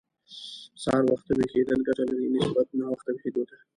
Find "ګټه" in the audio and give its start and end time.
1.87-2.03